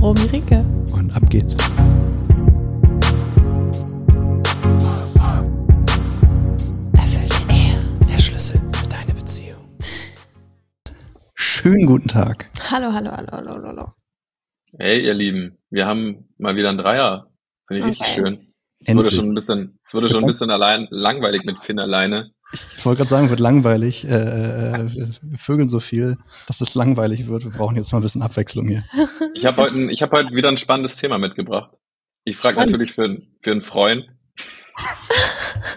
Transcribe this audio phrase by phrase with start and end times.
[0.00, 0.64] Romy Rinke.
[0.94, 1.54] Und ab geht's.
[6.94, 7.76] Erfüllte Ehe,
[8.08, 9.58] der Schlüssel für deine Beziehung.
[11.34, 12.48] Schönen guten Tag.
[12.70, 13.92] Hallo, hallo, hallo, hallo, hallo.
[14.78, 17.30] Hey, ihr Lieben, wir haben mal wieder einen Dreier.
[17.68, 18.04] Finde ich okay.
[18.04, 18.54] richtig schön.
[18.82, 22.30] Es wurde schon ein bisschen, es wurde schon ein bisschen allein langweilig mit Finn alleine.
[22.52, 24.04] Ich wollte gerade sagen, wird langweilig.
[24.04, 24.90] Äh, äh,
[25.22, 27.44] wir vögeln so viel, dass es langweilig wird.
[27.44, 28.84] Wir brauchen jetzt mal ein bisschen Abwechslung hier.
[29.34, 31.76] Ich habe heute, ich habe heute wieder ein spannendes Thema mitgebracht.
[32.24, 34.06] Ich frage natürlich für, für einen Freund.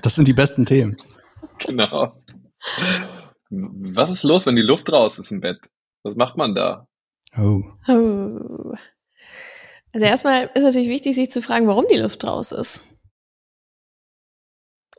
[0.01, 0.97] Das sind die besten Themen.
[1.59, 2.21] Genau.
[3.49, 5.59] Was ist los, wenn die Luft raus ist im Bett?
[6.03, 6.87] Was macht man da?
[7.37, 7.63] Oh.
[7.87, 8.73] oh.
[9.93, 12.87] Also erstmal ist natürlich wichtig, sich zu fragen, warum die Luft raus ist.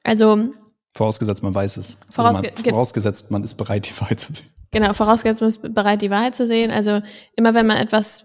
[0.05, 0.51] Also
[0.95, 1.99] Vorausgesetzt, man weiß es.
[2.09, 4.47] Vorausge also man, vorausgesetzt, man ist bereit, die Wahrheit zu sehen.
[4.71, 6.71] Genau, vorausgesetzt, man ist bereit, die Wahrheit zu sehen.
[6.71, 7.01] Also
[7.37, 8.25] immer wenn man etwas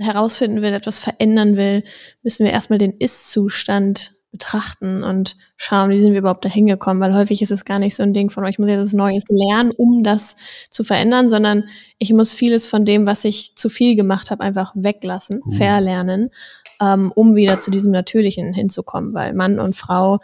[0.00, 1.84] herausfinden will, etwas verändern will,
[2.22, 7.14] müssen wir erstmal den Ist-Zustand betrachten und schauen, wie sind wir überhaupt da hingekommen, weil
[7.14, 9.72] häufig ist es gar nicht so ein Ding von, ich muss jetzt was Neues lernen,
[9.76, 10.36] um das
[10.70, 11.64] zu verändern, sondern
[11.98, 15.50] ich muss vieles von dem, was ich zu viel gemacht habe, einfach weglassen, uh.
[15.50, 16.30] verlernen,
[16.80, 20.20] ähm, um wieder zu diesem Natürlichen hinzukommen, weil Mann und Frau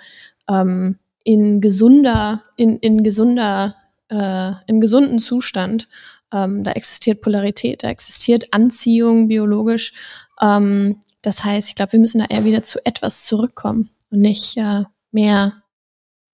[0.49, 3.75] ähm, in gesunder, in, in gesunder,
[4.09, 5.89] äh, im gesunden Zustand.
[6.33, 9.93] Ähm, da existiert Polarität, da existiert Anziehung biologisch.
[10.41, 14.57] Ähm, das heißt, ich glaube, wir müssen da eher wieder zu etwas zurückkommen und nicht
[14.57, 15.65] äh, mehr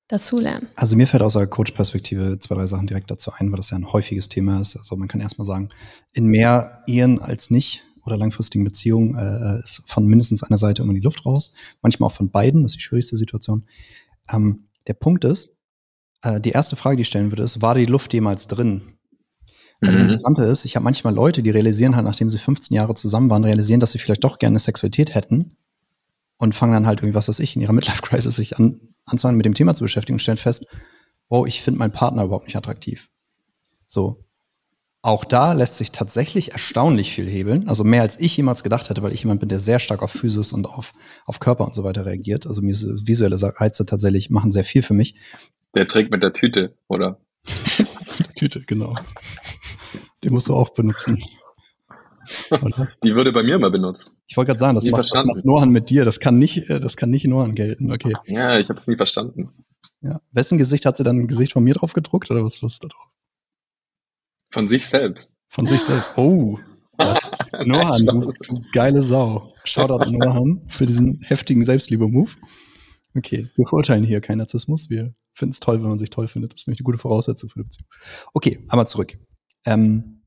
[0.09, 0.69] dazulernen.
[0.77, 3.79] Also mir fällt aus der Coach-Perspektive zwei, drei Sachen direkt dazu ein, weil das ja
[3.79, 4.77] ein häufiges Thema ist.
[4.77, 5.69] Also man kann erstmal sagen,
[6.13, 10.93] in mehr Ehen als nicht oder langfristigen Beziehungen äh, ist von mindestens einer Seite immer
[10.93, 11.55] die Luft raus.
[11.81, 13.65] Manchmal auch von beiden, das ist die schwierigste Situation.
[14.31, 15.55] Ähm, der Punkt ist,
[16.23, 18.99] äh, die erste Frage, die ich stellen würde, ist, war die Luft jemals drin?
[19.81, 19.91] Mhm.
[19.91, 23.31] Das Interessante ist, ich habe manchmal Leute, die realisieren halt, nachdem sie 15 Jahre zusammen
[23.31, 25.57] waren, realisieren, dass sie vielleicht doch gerne Sexualität hätten
[26.39, 29.47] und fangen dann halt irgendwie, was weiß ich, in ihrer Midlife-Crisis sich an, anzufangen, mit
[29.47, 30.67] dem Thema zu beschäftigen und stellen fest,
[31.29, 33.11] wow, ich finde meinen Partner überhaupt nicht attraktiv.
[33.87, 34.25] So.
[35.05, 37.69] Auch da lässt sich tatsächlich erstaunlich viel hebeln.
[37.69, 40.13] Also mehr als ich jemals gedacht hätte, weil ich jemand bin, der sehr stark auf
[40.13, 40.93] Physis und auf,
[41.27, 42.47] auf Körper und so weiter reagiert.
[42.47, 45.17] Also mir visuelle Reize tatsächlich machen sehr viel für mich.
[45.75, 47.19] Der trägt mit der Tüte, oder?
[48.37, 48.95] Tüte, genau.
[50.23, 51.21] Den musst du auch benutzen.
[52.53, 52.89] Oder?
[53.03, 54.17] Die würde bei mir mal benutzt.
[54.29, 56.05] Ich wollte gerade sagen, das macht, das macht Nohan mit dir.
[56.05, 57.91] Das kann nicht, äh, das kann nicht Nohan gelten.
[57.91, 58.15] Okay.
[58.27, 59.51] Ja, ich habe es nie verstanden.
[60.01, 60.21] Ja.
[60.31, 62.85] Wessen Gesicht hat sie dann ein Gesicht von mir drauf gedruckt oder was, was ist
[62.85, 63.12] da drauf?
[64.53, 65.33] Von sich selbst.
[65.49, 66.13] Von sich selbst.
[66.17, 66.59] Oh.
[66.97, 67.31] Das,
[67.65, 69.53] Nohan, du, du, geile Sau.
[69.65, 72.31] Shoutout an Nohan für diesen heftigen Selbstliebe-Move.
[73.17, 74.89] Okay, wir verurteilen hier keinen Narzissmus.
[74.91, 76.53] Wir finden es toll, wenn man sich toll findet.
[76.53, 77.89] Das ist nämlich eine gute Voraussetzung für eine Beziehung.
[78.35, 79.19] Okay, aber zurück.
[79.65, 80.23] Ähm,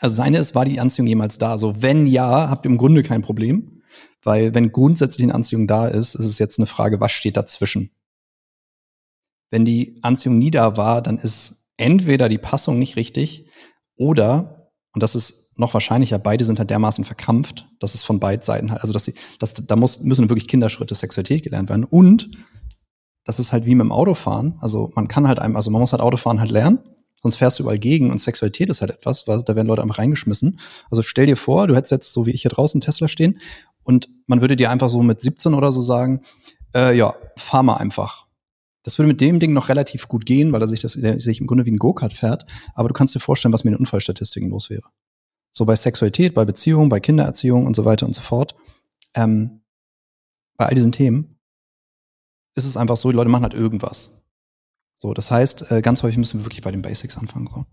[0.00, 1.52] also seine ist, war die Anziehung jemals da?
[1.52, 3.80] Also wenn ja, habt ihr im Grunde kein Problem.
[4.22, 7.90] Weil wenn grundsätzlich eine Anziehung da ist, ist es jetzt eine Frage, was steht dazwischen?
[9.50, 13.46] Wenn die Anziehung nie da war, dann ist entweder die Passung nicht richtig
[13.96, 18.42] oder, und das ist noch wahrscheinlicher, beide sind halt dermaßen verkrampft, dass es von beiden
[18.42, 21.84] Seiten halt, also dass sie, dass, da muss, müssen wirklich Kinderschritte Sexualität gelernt werden.
[21.84, 22.30] Und
[23.24, 24.54] das ist halt wie mit dem Autofahren.
[24.60, 26.78] Also man kann halt einem, also man muss halt Autofahren halt lernen,
[27.22, 29.98] sonst fährst du überall gegen und Sexualität ist halt etwas, weil da werden Leute einfach
[29.98, 30.58] reingeschmissen.
[30.90, 33.38] Also stell dir vor, du hättest jetzt so wie ich hier draußen Tesla stehen
[33.82, 36.22] und man würde dir einfach so mit 17 oder so sagen,
[36.74, 38.29] äh, ja, fahr mal einfach.
[38.82, 41.40] Das würde mit dem Ding noch relativ gut gehen, weil er sich das der sich
[41.40, 42.46] im Grunde wie ein Go-Kart fährt.
[42.74, 44.88] Aber du kannst dir vorstellen, was mit den Unfallstatistiken los wäre.
[45.52, 48.54] So bei Sexualität, bei Beziehungen, bei Kindererziehung und so weiter und so fort.
[49.14, 49.62] Ähm,
[50.56, 51.38] bei all diesen Themen
[52.54, 54.22] ist es einfach so, die Leute machen halt irgendwas.
[54.96, 57.48] So, das heißt, äh, ganz häufig müssen wir wirklich bei den Basics anfangen.
[57.50, 57.64] So.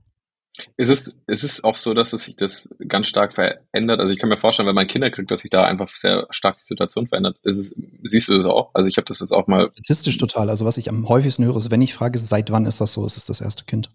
[0.75, 3.99] Ist es, ist es auch so, dass es sich das ganz stark verändert?
[3.99, 6.57] Also ich kann mir vorstellen, wenn man Kinder kriegt, dass sich da einfach sehr stark
[6.57, 7.37] die Situation verändert.
[7.43, 7.73] Es,
[8.03, 8.71] siehst du das auch?
[8.73, 9.69] Also ich habe das jetzt auch mal.
[9.73, 10.49] Statistisch total.
[10.49, 13.05] Also was ich am häufigsten höre, ist, wenn ich frage, seit wann ist das so,
[13.05, 13.89] ist es das erste Kind.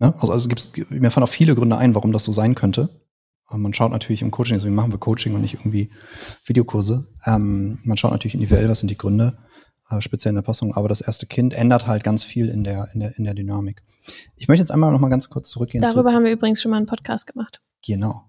[0.00, 0.14] Ja?
[0.18, 2.88] Also, also gibt's, mir fallen auch viele Gründe ein, warum das so sein könnte.
[3.50, 5.88] Man schaut natürlich im Coaching, deswegen machen wir Coaching und nicht irgendwie
[6.44, 7.06] Videokurse.
[7.24, 9.38] Ähm, man schaut natürlich individuell, was sind die Gründe
[9.90, 12.88] äh, speziell in der Passung, aber das erste Kind ändert halt ganz viel in der,
[12.94, 13.82] in der, in der Dynamik.
[14.36, 15.82] Ich möchte jetzt einmal noch mal ganz kurz zurückgehen.
[15.82, 17.60] Darüber zu haben wir übrigens schon mal einen Podcast gemacht.
[17.86, 18.24] Genau.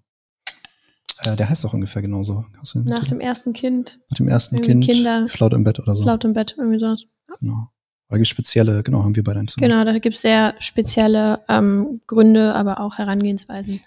[1.24, 2.46] Äh, der heißt doch ungefähr genauso.
[2.58, 3.10] Hast du den Nach Titel?
[3.12, 4.84] dem ersten Kind, Nach dem ersten Kind.
[4.86, 6.04] Kinder- Flaut im Bett oder so.
[6.06, 7.04] laut im Bett, irgendwie sowas.
[7.40, 7.70] Genau.
[8.10, 9.56] Da gibt spezielle, genau, haben wir beide eins.
[9.56, 13.82] Genau, da gibt's sehr spezielle ähm, Gründe, aber auch Herangehensweisen.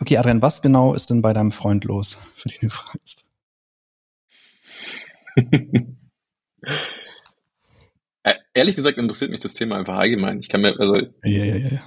[0.00, 3.24] Okay, Adrian, was genau ist denn bei deinem Freund los, für den du fragst?
[8.58, 10.40] Ehrlich gesagt interessiert mich das Thema einfach allgemein.
[10.40, 11.68] Ich kann mir, also, Ja, ja, ja.
[11.68, 11.80] ja.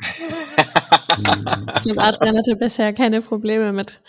[1.16, 4.00] Ich glaube, Adrian hatte bisher keine Probleme mit.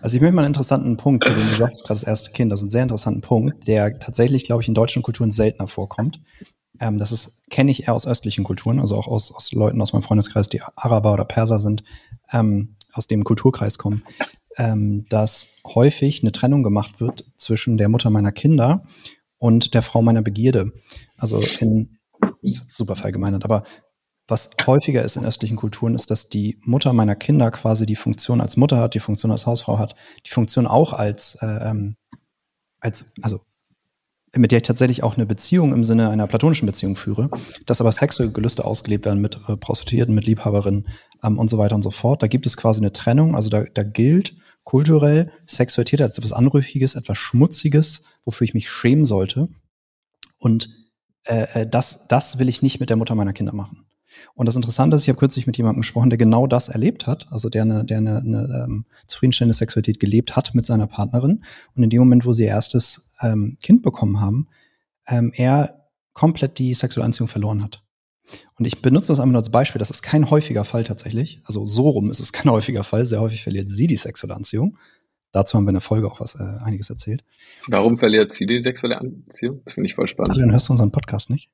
[0.00, 2.52] Also ich möchte mal einen interessanten Punkt, zu dem du sagst, gerade das erste Kind,
[2.52, 6.20] das ist ein sehr interessanten Punkt, der tatsächlich, glaube ich, in deutschen Kulturen seltener vorkommt.
[6.78, 9.92] Ähm, das ist, kenne ich eher aus östlichen Kulturen, also auch aus, aus Leuten aus
[9.92, 11.82] meinem Freundeskreis, die Araber oder Perser sind,
[12.32, 14.04] ähm, aus dem Kulturkreis kommen,
[14.56, 18.84] ähm, dass häufig eine Trennung gemacht wird zwischen der Mutter meiner Kinder
[19.40, 20.72] und der Frau meiner Begierde.
[21.16, 21.98] Also in,
[22.42, 23.64] das ist super verallgemeinert, aber
[24.28, 28.40] was häufiger ist in östlichen Kulturen, ist, dass die Mutter meiner Kinder quasi die Funktion
[28.40, 31.96] als Mutter hat, die Funktion als Hausfrau hat, die Funktion auch als, äh, ähm,
[32.78, 33.40] als also
[34.36, 37.30] mit der ich tatsächlich auch eine Beziehung im Sinne einer platonischen Beziehung führe,
[37.66, 40.86] dass aber sexuelle Gelüste ausgelebt werden mit äh, Prostituierten, mit Liebhaberinnen
[41.24, 42.22] ähm, und so weiter und so fort.
[42.22, 46.94] Da gibt es quasi eine Trennung, also da, da gilt kulturell Sexualität als etwas Anrüchiges,
[46.94, 49.48] etwas Schmutziges, wofür ich mich schämen sollte.
[50.38, 50.70] Und
[51.24, 53.86] äh, äh, das, das will ich nicht mit der Mutter meiner Kinder machen.
[54.34, 57.30] Und das Interessante ist, ich habe kürzlich mit jemandem gesprochen, der genau das erlebt hat,
[57.30, 61.44] also der eine, der eine, eine ähm, zufriedenstellende Sexualität gelebt hat mit seiner Partnerin.
[61.74, 64.48] Und in dem Moment, wo sie ihr erstes ähm, Kind bekommen haben,
[65.06, 67.84] ähm, er komplett die sexuelle Anziehung verloren hat.
[68.58, 69.78] Und ich benutze das einfach nur als Beispiel.
[69.78, 71.40] Das ist kein häufiger Fall tatsächlich.
[71.44, 73.06] Also so rum ist es kein häufiger Fall.
[73.06, 74.76] Sehr häufig verliert sie die sexuelle Anziehung.
[75.32, 77.24] Dazu haben wir in der Folge auch was äh, einiges erzählt.
[77.68, 79.62] warum verliert sie die sexuelle Anziehung?
[79.64, 80.32] Das finde ich voll spannend.
[80.32, 81.50] Adrian, hörst du unseren Podcast nicht?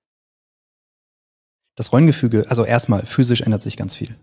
[1.77, 4.17] Das Rollengefüge, also erstmal physisch ändert sich ganz viel.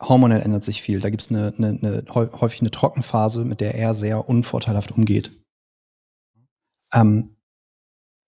[0.00, 1.00] Hormonell ändert sich viel.
[1.00, 4.92] Da gibt es eine, eine, eine, häu- häufig eine Trockenphase, mit der er sehr unvorteilhaft
[4.92, 5.30] umgeht.
[6.92, 7.33] Ähm,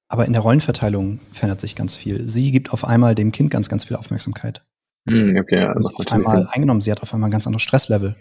[0.08, 2.26] aber in der Rollenverteilung verändert sich ganz viel.
[2.26, 4.64] Sie gibt auf einmal dem Kind ganz, ganz viel Aufmerksamkeit.
[5.08, 6.46] Hm, okay, ja, ist das auf einmal Sinn.
[6.46, 6.80] eingenommen.
[6.80, 8.16] Sie hat auf einmal ein ganz anderes Stresslevel.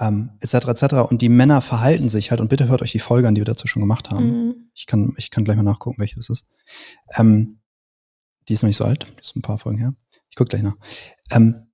[0.00, 0.54] Ähm, etc.
[0.68, 0.94] etc.
[1.10, 3.46] Und die Männer verhalten sich halt, und bitte hört euch die Folge an, die wir
[3.46, 4.26] dazu schon gemacht haben.
[4.26, 4.54] Mhm.
[4.74, 6.48] Ich kann, ich kann gleich mal nachgucken, welche das ist.
[7.16, 7.60] Ähm,
[8.48, 9.94] die ist noch nicht so alt, die ist ein paar Folgen her.
[10.30, 10.76] Ich gucke gleich nach.
[11.30, 11.66] Ähm,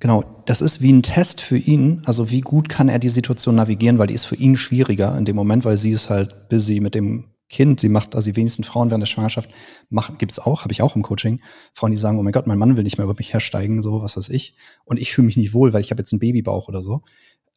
[0.00, 2.02] genau, das ist wie ein Test für ihn.
[2.04, 5.24] Also wie gut kann er die Situation navigieren, weil die ist für ihn schwieriger in
[5.24, 7.80] dem Moment, weil sie ist halt busy mit dem Kind.
[7.80, 9.50] Sie macht, also die wenigsten Frauen während der Schwangerschaft
[9.90, 11.40] machen, gibt's auch, habe ich auch im Coaching.
[11.74, 14.02] Frauen, die sagen, oh mein Gott, mein Mann will nicht mehr über mich hersteigen, so
[14.02, 14.56] was weiß ich.
[14.84, 17.02] Und ich fühle mich nicht wohl, weil ich habe jetzt einen Babybauch oder so.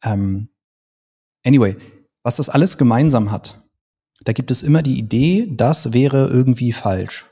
[0.04, 0.50] Ähm,
[1.44, 1.76] anyway,
[2.22, 3.64] was das alles gemeinsam hat,
[4.22, 7.26] da gibt es immer die Idee, das wäre irgendwie falsch.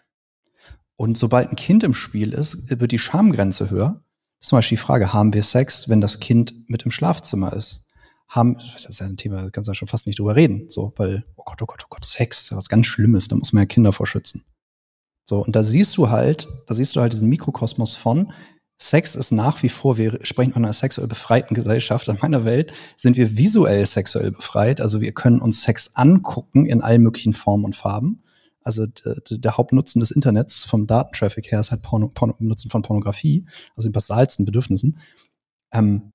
[0.97, 4.03] Und sobald ein Kind im Spiel ist, wird die Schamgrenze höher.
[4.41, 7.84] Zum Beispiel die Frage, haben wir Sex, wenn das Kind mit im Schlafzimmer ist?
[8.29, 10.67] Haben, das ist ja ein Thema, da kannst du ja schon fast nicht drüber reden,
[10.69, 13.37] so, weil, oh Gott, oh Gott, oh Gott, Sex, ist ja was ganz Schlimmes, da
[13.37, 14.45] muss man ja Kinder vor schützen.
[15.25, 18.33] So, und da siehst du halt, da siehst du halt diesen Mikrokosmos von,
[18.77, 22.09] Sex ist nach wie vor, wir sprechen von einer sexuell befreiten Gesellschaft.
[22.09, 24.81] In meiner Welt sind wir visuell sexuell befreit.
[24.81, 28.23] Also wir können uns Sex angucken in allen möglichen Formen und Farben.
[28.63, 33.47] Also der Hauptnutzen des Internets vom Datentraffic her ist halt Porno, Porno, Nutzen von Pornografie,
[33.77, 34.99] also den basalsten Bedürfnissen.
[35.73, 36.13] Ähm,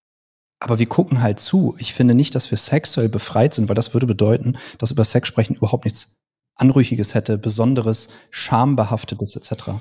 [0.59, 1.75] aber wir gucken halt zu.
[1.79, 5.27] Ich finde nicht, dass wir sexuell befreit sind, weil das würde bedeuten, dass über Sex
[5.27, 6.17] sprechen überhaupt nichts
[6.55, 9.71] Anrüchiges hätte, Besonderes, Schambehaftetes etc.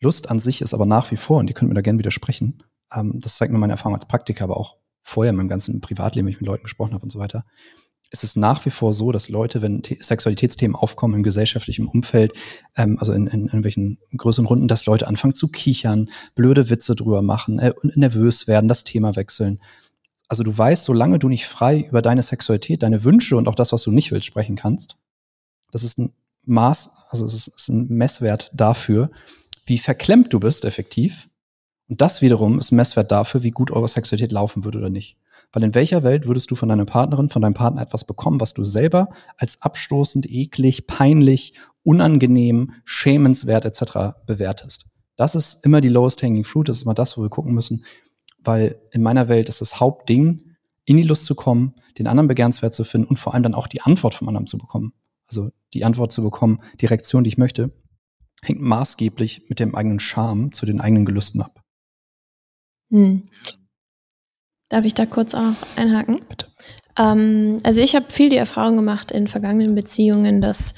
[0.00, 2.62] Lust an sich ist aber nach wie vor, und die können mir da gerne widersprechen,
[2.92, 6.26] ähm, das zeigt mir meine Erfahrung als Praktiker, aber auch vorher in meinem ganzen Privatleben,
[6.26, 7.44] wenn ich mit Leuten gesprochen habe und so weiter,
[8.10, 12.32] es ist nach wie vor so, dass Leute, wenn The Sexualitätsthemen aufkommen im gesellschaftlichen Umfeld,
[12.76, 16.96] ähm, also in, in, in irgendwelchen größeren Runden, dass Leute anfangen zu kichern, blöde Witze
[16.96, 19.60] drüber machen, äh, nervös werden, das Thema wechseln.
[20.28, 23.72] Also du weißt, solange du nicht frei über deine Sexualität, deine Wünsche und auch das,
[23.72, 24.96] was du nicht willst, sprechen kannst,
[25.72, 26.12] das ist ein
[26.44, 29.10] Maß, also es ist, ein Messwert dafür,
[29.66, 31.28] wie verklemmt du bist, effektiv.
[31.88, 35.18] Und das wiederum ist ein Messwert dafür, wie gut eure Sexualität laufen würde oder nicht.
[35.52, 38.52] Weil in welcher Welt würdest du von deiner Partnerin, von deinem Partner etwas bekommen, was
[38.52, 44.18] du selber als abstoßend, eklig, peinlich, unangenehm, schämenswert etc.
[44.26, 44.84] bewertest?
[45.16, 47.84] Das ist immer die lowest hanging fruit, das ist immer das, wo wir gucken müssen.
[48.38, 50.54] Weil in meiner Welt ist das Hauptding,
[50.84, 53.66] in die Lust zu kommen, den anderen begehrenswert zu finden und vor allem dann auch
[53.66, 54.92] die Antwort vom anderen zu bekommen.
[55.26, 57.70] Also die Antwort zu bekommen, die Reaktion, die ich möchte,
[58.42, 61.60] hängt maßgeblich mit dem eigenen Charme zu den eigenen Gelüsten ab.
[62.90, 63.22] Hm.
[64.70, 66.20] Darf ich da kurz auch noch einhaken?
[66.28, 66.46] Bitte.
[66.98, 70.74] Ähm, also ich habe viel die Erfahrung gemacht in vergangenen Beziehungen, dass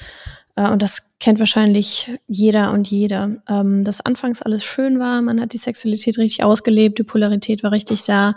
[0.55, 3.41] und das kennt wahrscheinlich jeder und jede.
[3.47, 7.71] Ähm, dass anfangs alles schön war, man hat die Sexualität richtig ausgelebt, die Polarität war
[7.71, 8.33] richtig da.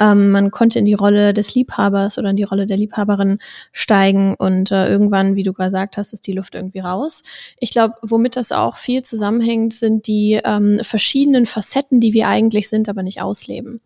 [0.00, 3.38] Ähm, man konnte in die Rolle des Liebhabers oder in die Rolle der Liebhaberin
[3.72, 7.22] steigen und äh, irgendwann, wie du gesagt hast, ist die Luft irgendwie raus.
[7.58, 12.68] Ich glaube, womit das auch viel zusammenhängt, sind die ähm, verschiedenen Facetten, die wir eigentlich
[12.68, 13.80] sind, aber nicht ausleben.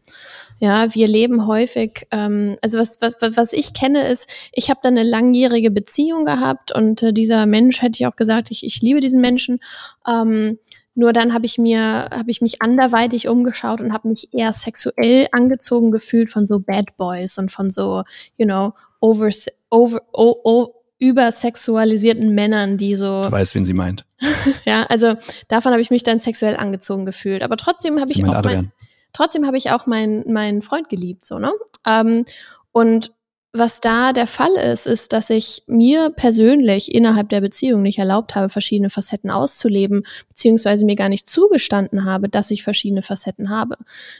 [0.58, 4.88] Ja, wir leben häufig, ähm, also was, was, was ich kenne ist, ich habe da
[4.88, 9.00] eine langjährige Beziehung gehabt und äh, dieser Mensch hätte ich auch gesagt, ich, ich liebe
[9.00, 9.60] diesen Menschen.
[10.06, 10.58] Ähm,
[10.94, 15.28] nur dann habe ich mir, habe ich mich anderweitig umgeschaut und habe mich eher sexuell
[15.30, 18.02] angezogen gefühlt von so Bad Boys und von so,
[18.36, 19.28] you know, over,
[19.70, 23.22] over, oh, oh, übersexualisierten Männern, die so.
[23.22, 24.04] Du weißt, wen sie meint.
[24.64, 25.14] ja, also
[25.46, 27.44] davon habe ich mich dann sexuell angezogen gefühlt.
[27.44, 28.72] Aber trotzdem habe ich auch mein,
[29.12, 31.52] trotzdem habe ich auch meinen meinen Freund geliebt, so ne.
[31.86, 32.24] Ähm,
[32.72, 33.12] und
[33.52, 38.34] was da der Fall ist, ist, dass ich mir persönlich innerhalb der Beziehung nicht erlaubt
[38.34, 43.76] habe, verschiedene Facetten auszuleben, beziehungsweise mir gar nicht zugestanden habe, dass ich verschiedene Facetten habe.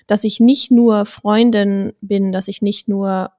[0.07, 3.31] Dass ich nicht nur Freundin bin, dass ich nicht nur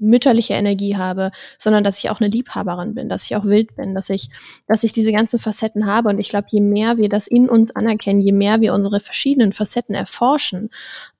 [0.00, 3.94] mütterliche Energie habe, sondern dass ich auch eine Liebhaberin bin, dass ich auch wild bin,
[3.94, 4.30] dass ich,
[4.66, 6.08] dass ich diese ganzen Facetten habe.
[6.08, 9.52] Und ich glaube, je mehr wir das in uns anerkennen, je mehr wir unsere verschiedenen
[9.52, 10.70] Facetten erforschen,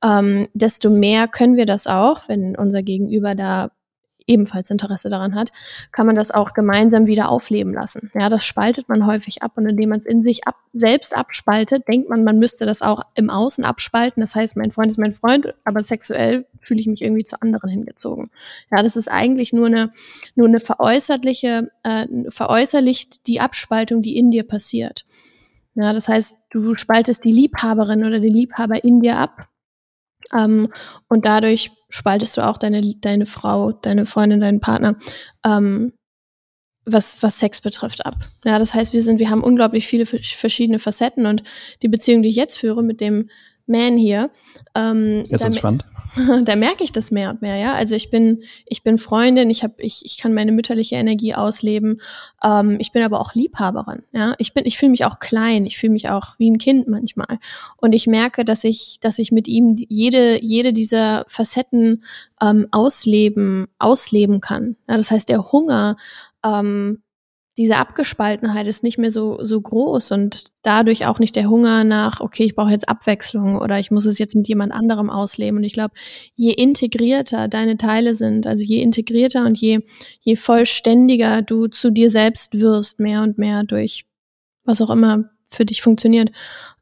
[0.02, 3.70] ähm, desto mehr können wir das auch, wenn unser Gegenüber da
[4.30, 5.50] ebenfalls Interesse daran hat,
[5.92, 8.10] kann man das auch gemeinsam wieder aufleben lassen.
[8.14, 11.88] Ja, das spaltet man häufig ab und indem man es in sich ab, selbst abspaltet,
[11.88, 14.22] denkt man, man müsste das auch im Außen abspalten.
[14.22, 17.68] Das heißt, mein Freund ist mein Freund, aber sexuell fühle ich mich irgendwie zu anderen
[17.68, 18.30] hingezogen.
[18.70, 19.92] Ja, das ist eigentlich nur eine,
[20.36, 25.04] nur eine veräußerliche, äh, veräußerlicht die Abspaltung, die in dir passiert.
[25.74, 29.48] Ja, das heißt, du spaltest die Liebhaberin oder den Liebhaber in dir ab
[30.36, 30.68] ähm,
[31.08, 34.96] und dadurch spaltest du auch deine, deine Frau, deine Freundin, deinen Partner,
[35.44, 35.92] ähm,
[36.86, 38.16] was, was Sex betrifft, ab.
[38.44, 41.42] Ja, das heißt, wir sind, wir haben unglaublich viele verschiedene Facetten und
[41.82, 43.28] die Beziehung, die ich jetzt führe mit dem
[43.70, 44.30] Man hier,
[44.74, 45.84] ähm, ist das spannend.
[46.44, 47.74] da merke ich das mehr und mehr, ja.
[47.74, 52.00] Also ich bin, ich bin Freundin, ich habe, ich, ich kann meine mütterliche Energie ausleben.
[52.42, 54.34] Ähm, ich bin aber auch Liebhaberin, ja.
[54.38, 57.38] Ich bin, ich fühle mich auch klein, ich fühle mich auch wie ein Kind manchmal.
[57.76, 62.04] Und ich merke, dass ich, dass ich mit ihm jede, jede dieser Facetten
[62.42, 64.76] ähm, ausleben, ausleben kann.
[64.88, 65.96] Ja, das heißt, der Hunger
[66.44, 67.02] ähm,
[67.60, 72.22] diese Abgespaltenheit ist nicht mehr so, so groß und dadurch auch nicht der Hunger nach,
[72.22, 75.58] okay, ich brauche jetzt Abwechslung oder ich muss es jetzt mit jemand anderem ausleben.
[75.58, 75.92] Und ich glaube,
[76.34, 79.80] je integrierter deine Teile sind, also je integrierter und je,
[80.20, 84.06] je vollständiger du zu dir selbst wirst, mehr und mehr durch
[84.64, 86.30] was auch immer für dich funktioniert,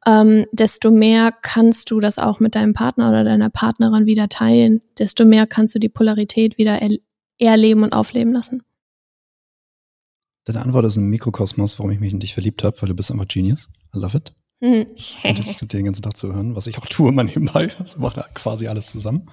[0.07, 4.81] ähm, desto mehr kannst du das auch mit deinem Partner oder deiner Partnerin wieder teilen,
[4.97, 6.99] desto mehr kannst du die Polarität wieder er
[7.41, 8.63] erleben und aufleben lassen.
[10.49, 13.11] Deine Antwort ist ein Mikrokosmos, warum ich mich in dich verliebt habe, weil du bist
[13.11, 13.69] einfach Genius.
[13.95, 14.33] I love it.
[14.61, 14.87] Mhm.
[14.95, 17.67] Ich könnte dir den ganzen Tag zuhören, was ich auch tue mal nebenbei.
[17.79, 19.29] Das macht quasi alles zusammen.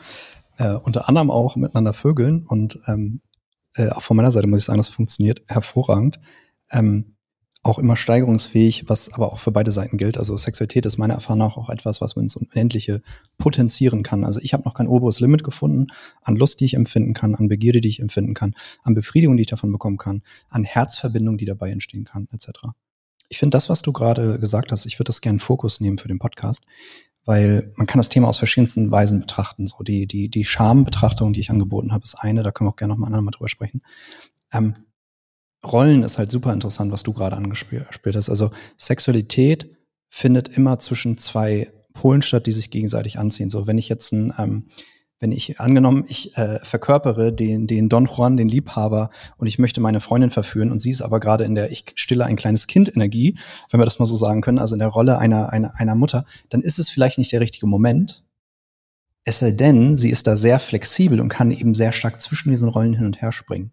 [0.57, 3.21] Äh, unter anderem auch miteinander vögeln und ähm,
[3.75, 6.19] äh, auch von meiner Seite muss ich sagen, das funktioniert hervorragend.
[6.69, 7.14] Ähm,
[7.65, 10.19] auch immer steigerungsfähig, was aber auch für beide Seiten gilt.
[10.19, 13.01] Also Sexualität ist meiner Erfahrung nach auch etwas, was man ins Unendliche
[13.39, 14.23] potenzieren kann.
[14.23, 15.87] Also ich habe noch kein oberes Limit gefunden
[16.21, 18.53] an Lust, die ich empfinden kann, an Begierde, die ich empfinden kann,
[18.83, 22.49] an Befriedigung, die ich davon bekommen kann, an Herzverbindung, die dabei entstehen kann, etc.
[23.29, 26.07] Ich finde das, was du gerade gesagt hast, ich würde das gerne Fokus nehmen für
[26.07, 26.63] den Podcast,
[27.25, 29.65] weil man kann das Thema aus verschiedensten Weisen betrachten.
[29.65, 32.77] So die, die, die Schambetrachtung, die ich angeboten habe, ist eine, da können wir auch
[32.77, 33.81] gerne noch mal andermal drüber sprechen.
[34.53, 34.75] Ähm,
[35.71, 38.29] Rollen ist halt super interessant, was du gerade angespielt hast.
[38.29, 39.69] Also Sexualität
[40.09, 43.49] findet immer zwischen zwei Polen statt, die sich gegenseitig anziehen.
[43.49, 44.69] So, wenn ich jetzt ein, ähm,
[45.19, 49.81] wenn ich angenommen, ich äh, verkörpere den, den Don Juan, den Liebhaber, und ich möchte
[49.81, 52.93] meine Freundin verführen, und sie ist aber gerade in der ich stille ein kleines Kind
[52.95, 53.37] Energie,
[53.71, 56.25] wenn wir das mal so sagen können, also in der Rolle einer, einer, einer Mutter,
[56.49, 58.23] dann ist es vielleicht nicht der richtige Moment.
[59.23, 62.69] Es sei denn, sie ist da sehr flexibel und kann eben sehr stark zwischen diesen
[62.69, 63.71] Rollen hin und her springen.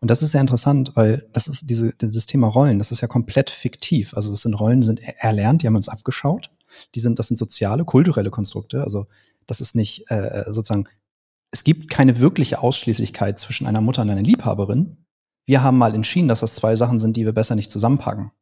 [0.00, 3.08] Und das ist sehr interessant, weil das ist diese, dieses Thema Rollen, das ist ja
[3.08, 4.14] komplett fiktiv.
[4.14, 6.50] Also das sind Rollen, die sind erlernt, die haben uns abgeschaut.
[6.94, 8.82] Die sind, das sind soziale, kulturelle Konstrukte.
[8.82, 9.06] Also
[9.46, 10.88] das ist nicht äh, sozusagen,
[11.50, 14.96] es gibt keine wirkliche Ausschließlichkeit zwischen einer Mutter und einer Liebhaberin.
[15.46, 18.32] Wir haben mal entschieden, dass das zwei Sachen sind, die wir besser nicht zusammenpacken.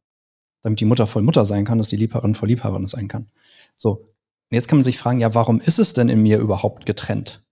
[0.62, 3.30] Damit die Mutter voll Mutter sein kann, dass die Liebhaberin voll Liebhaberin sein kann.
[3.74, 3.90] So.
[3.90, 7.44] Und jetzt kann man sich fragen, ja, warum ist es denn in mir überhaupt getrennt?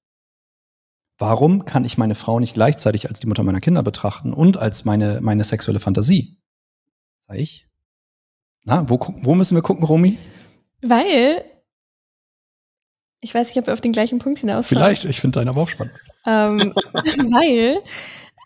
[1.21, 4.87] Warum kann ich meine Frau nicht gleichzeitig als die Mutter meiner Kinder betrachten und als
[4.87, 6.39] meine, meine sexuelle Fantasie?
[7.29, 7.69] Sag ich.
[8.65, 10.19] Na, wo, wo müssen wir gucken, Romy?
[10.81, 11.45] Weil,
[13.21, 15.61] ich weiß nicht, ob wir auf den gleichen Punkt hinaus Vielleicht, ich finde deine aber
[15.61, 15.95] auch spannend.
[16.27, 17.83] Ähm, weil,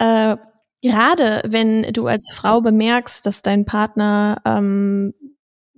[0.01, 0.37] äh,
[0.85, 5.15] Gerade wenn du als Frau bemerkst, dass dein Partner ähm,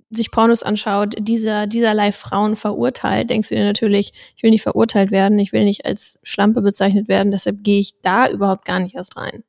[0.09, 5.11] sich Pornos anschaut, dieser, dieserlei Frauen verurteilt, denkst du dir natürlich, ich will nicht verurteilt
[5.11, 8.95] werden, ich will nicht als Schlampe bezeichnet werden, deshalb gehe ich da überhaupt gar nicht
[8.95, 9.43] erst rein.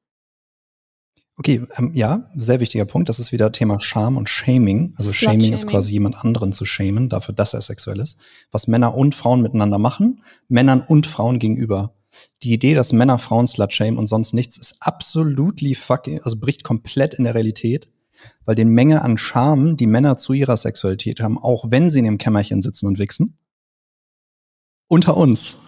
[1.37, 3.09] Okay, ähm, ja, sehr wichtiger Punkt.
[3.09, 4.95] Das ist wieder Thema Scham und Shaming.
[4.97, 8.19] Also Shaming, Shaming ist quasi jemand anderen zu shamen, dafür, dass er sexuell ist.
[8.50, 11.95] Was Männer und Frauen miteinander machen, Männern und Frauen gegenüber.
[12.43, 16.65] Die Idee, dass Männer Frauen slut shame und sonst nichts, ist absolut fucking, also bricht
[16.65, 17.88] komplett in der Realität
[18.45, 22.05] weil den Menge an Scham, die Männer zu ihrer Sexualität haben, auch wenn sie in
[22.05, 23.39] ihrem Kämmerchen sitzen und wichsen,
[24.89, 25.59] unter uns,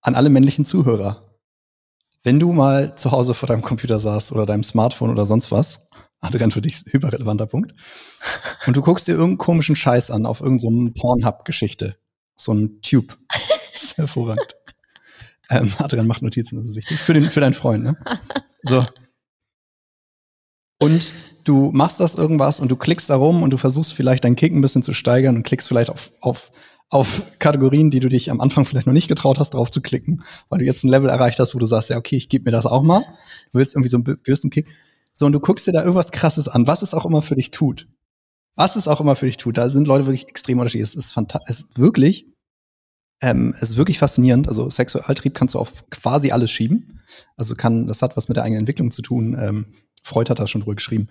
[0.00, 1.38] an alle männlichen Zuhörer,
[2.22, 5.88] wenn du mal zu Hause vor deinem Computer saßt oder deinem Smartphone oder sonst was,
[6.20, 7.74] Adrian, für dich hyperrelevanter Punkt,
[8.66, 11.96] und du guckst dir irgendeinen komischen Scheiß an auf irgendeinem so Pornhub-Geschichte,
[12.36, 14.56] so ein Tube, das ist hervorragend.
[15.50, 16.98] Ähm, Adrian macht Notizen, das ist wichtig.
[16.98, 17.96] Für, den, für deinen Freund, ne?
[18.62, 18.84] So.
[20.78, 21.12] Und
[21.44, 24.52] du machst das irgendwas und du klickst da rum und du versuchst vielleicht deinen Kick
[24.52, 26.50] ein bisschen zu steigern und klickst vielleicht auf, auf,
[26.90, 30.22] auf Kategorien, die du dich am Anfang vielleicht noch nicht getraut hast, drauf zu klicken,
[30.48, 32.50] weil du jetzt ein Level erreicht hast, wo du sagst, ja, okay, ich gebe mir
[32.50, 33.00] das auch mal.
[33.52, 34.66] Du willst irgendwie so einen gewissen Kick.
[35.14, 37.50] So, und du guckst dir da irgendwas krasses an, was es auch immer für dich
[37.50, 37.88] tut.
[38.54, 39.56] Was es auch immer für dich tut.
[39.56, 40.90] Da sind Leute wirklich extrem unterschiedlich.
[40.90, 41.48] Es ist fantastisch.
[41.48, 42.26] Es ist wirklich,
[43.22, 44.48] ähm, es ist wirklich faszinierend.
[44.48, 47.00] Also Sexualtrieb kannst du auf quasi alles schieben.
[47.36, 49.36] Also kann, das hat was mit der eigenen Entwicklung zu tun.
[49.38, 49.66] Ähm,
[50.06, 51.08] Freud hat das schon drüber geschrieben.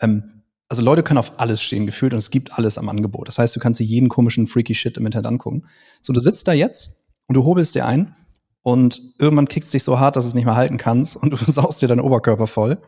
[0.00, 3.28] Ähm, also Leute können auf alles stehen gefühlt und es gibt alles am Angebot.
[3.28, 5.66] Das heißt, du kannst dir jeden komischen freaky Shit im Internet angucken.
[6.02, 8.14] So, du sitzt da jetzt und du hobelst dir ein
[8.62, 11.36] und irgendwann kickst dich so hart, dass du es nicht mehr halten kannst und du
[11.36, 12.78] saust dir deinen Oberkörper voll.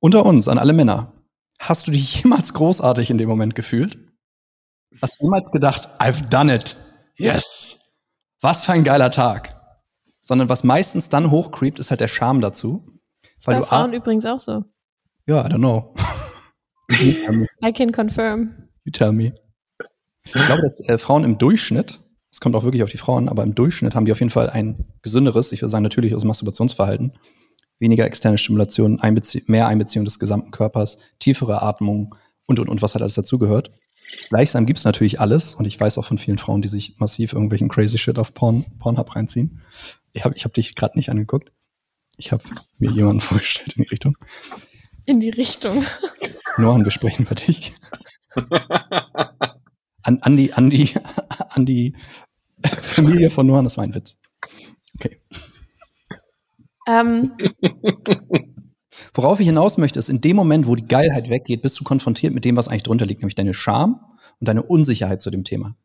[0.00, 1.12] Unter uns, an alle Männer,
[1.58, 3.98] hast du dich jemals großartig in dem Moment gefühlt?
[5.00, 6.76] Hast du jemals gedacht, I've done it?
[7.16, 7.80] Yes!
[8.40, 9.54] Was für ein geiler Tag!
[10.22, 12.97] Sondern was meistens dann hochcreept, ist halt der Charme dazu.
[13.38, 14.64] Das weil bei du Frauen übrigens auch so.
[15.26, 15.94] Ja, I don't know.
[17.64, 18.68] I can confirm.
[18.84, 19.34] You tell me.
[20.24, 23.42] Ich glaube, dass äh, Frauen im Durchschnitt, es kommt auch wirklich auf die Frauen, aber
[23.42, 27.12] im Durchschnitt haben die auf jeden Fall ein gesünderes, ich würde sagen natürliches Masturbationsverhalten.
[27.78, 32.14] Weniger externe Stimulation, Einbezie mehr Einbeziehung des gesamten Körpers, tiefere Atmung
[32.46, 33.70] und, und, und was halt alles dazugehört.
[34.30, 37.68] Gleichsam gibt's natürlich alles und ich weiß auch von vielen Frauen, die sich massiv irgendwelchen
[37.68, 39.60] crazy Shit auf Porn, Pornhub reinziehen.
[40.12, 41.52] Ich habe ich hab dich gerade nicht angeguckt.
[42.18, 42.42] Ich habe
[42.78, 44.18] mir jemanden vorgestellt in die Richtung.
[45.06, 45.84] In die Richtung.
[46.58, 47.72] Nohan, wir sprechen über dich.
[50.02, 50.90] An, die, an, die,
[51.50, 51.94] an die
[52.82, 54.16] Familie von Nohan, das war ein Witz.
[54.96, 55.20] Okay.
[56.86, 57.32] Ähm.
[59.14, 62.34] Worauf ich hinaus möchte, ist, in dem Moment, wo die Geilheit weggeht, bist du konfrontiert
[62.34, 64.00] mit dem, was eigentlich drunter liegt, nämlich deine Scham
[64.40, 65.76] und deine Unsicherheit zu dem Thema.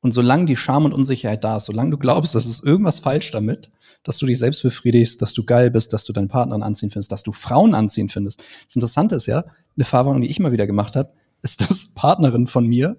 [0.00, 3.32] Und solange die Scham und Unsicherheit da ist, solange du glaubst, dass es irgendwas falsch
[3.32, 3.70] damit,
[4.04, 7.10] dass du dich selbst befriedigst, dass du geil bist, dass du deinen Partner anziehen findest,
[7.10, 8.40] dass du Frauen anziehen findest.
[8.66, 11.12] Das Interessante ist ja, eine Erfahrung, die ich immer wieder gemacht habe,
[11.42, 12.96] ist, dass Partnerinnen von mir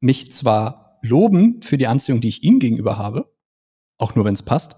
[0.00, 3.32] mich zwar loben für die Anziehung, die ich ihnen gegenüber habe,
[3.98, 4.76] auch nur wenn es passt,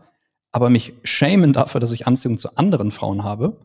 [0.53, 3.59] aber mich schämen dafür, dass ich Anziehung zu anderen Frauen habe,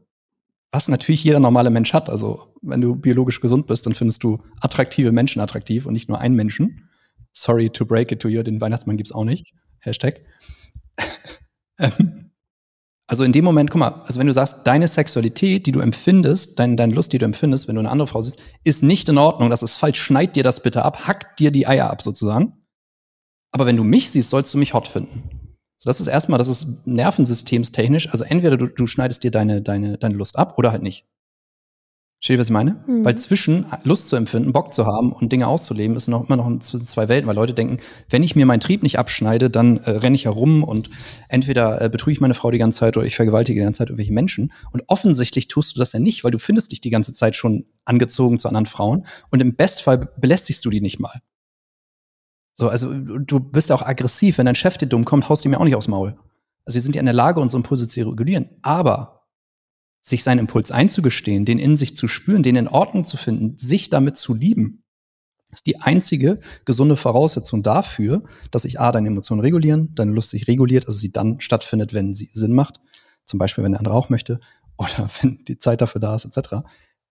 [0.71, 2.09] was natürlich jeder normale Mensch hat.
[2.09, 6.19] Also wenn du biologisch gesund bist, dann findest du attraktive Menschen attraktiv und nicht nur
[6.19, 6.89] einen Menschen.
[7.33, 9.53] Sorry to break it to you, den Weihnachtsmann gibt's auch nicht.
[9.79, 10.21] Hashtag.
[11.79, 12.31] Ähm,
[13.09, 16.59] also in dem Moment, guck mal, also wenn du sagst, deine Sexualität, die du empfindest,
[16.59, 19.17] dein, deine Lust, die du empfindest, wenn du eine andere Frau siehst, ist nicht in
[19.17, 22.53] Ordnung, das ist falsch, schneid dir das bitte ab, hack dir die Eier ab sozusagen.
[23.53, 25.55] Aber wenn du mich siehst, sollst du mich hot finden.
[25.77, 29.97] So, das ist erstmal, das ist nervensystemstechnisch, also entweder du, du schneidest dir deine, deine,
[29.97, 31.05] deine Lust ab oder halt nicht.
[32.19, 32.83] Versteht ihr, was ich meine?
[32.87, 33.05] Mhm.
[33.05, 36.59] Weil zwischen Lust zu empfinden, Bock zu haben und Dinge auszuleben, ist noch immer noch
[36.59, 37.77] zwei Welten, weil Leute denken,
[38.09, 40.89] wenn ich mir meinen Trieb nicht abschneide, dann äh, renne ich herum und
[41.29, 43.89] entweder äh, betrüge ich meine Frau die ganze Zeit oder ich vergewaltige die ganze Zeit
[43.89, 44.51] irgendwelche Menschen.
[44.71, 47.65] Und offensichtlich tust du das ja nicht, weil du findest dich die ganze Zeit schon
[47.85, 51.21] angezogen zu anderen Frauen und im Bestfall belästigst du die nicht mal.
[52.55, 54.39] So, also du bist ja auch aggressiv.
[54.39, 56.17] Wenn dein Chef dir dumm kommt, haust du ihm ja auch nicht aufs Maul.
[56.65, 58.49] Also wir sind ja in der Lage, unsere Impulse zu regulieren.
[58.63, 59.16] Aber
[60.01, 63.89] sich seinen Impuls einzugestehen, den in sich zu spüren, den in Ordnung zu finden, sich
[63.89, 64.83] damit zu lieben,
[65.51, 70.47] ist die einzige gesunde Voraussetzung dafür, dass sich A, deine Emotionen regulieren, deine Lust sich
[70.47, 72.79] reguliert, also sie dann stattfindet, wenn sie Sinn macht,
[73.25, 74.39] zum Beispiel, wenn der andere auch möchte
[74.77, 76.65] oder wenn die Zeit dafür da ist, etc.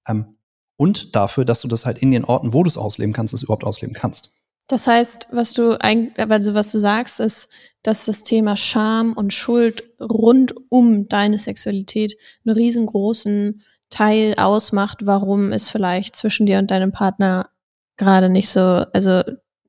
[0.06, 0.36] Ähm,
[0.76, 3.42] und dafür, dass du das halt in den Orten, wo du es ausleben kannst, es
[3.42, 4.30] überhaupt ausleben kannst.
[4.68, 7.48] Das heißt, was du eigentlich, also was du sagst, ist,
[7.82, 15.52] dass das Thema Scham und Schuld rund um deine Sexualität einen riesengroßen Teil ausmacht, warum
[15.52, 17.48] es vielleicht zwischen dir und deinem Partner
[17.96, 19.22] gerade nicht so, also